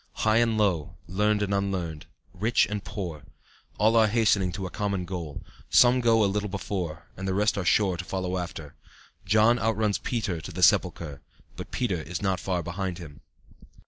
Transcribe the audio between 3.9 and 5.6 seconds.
are hastening to a common goal;